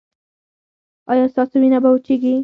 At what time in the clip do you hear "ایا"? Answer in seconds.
1.11-1.25